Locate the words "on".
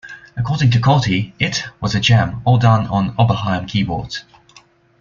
2.87-3.15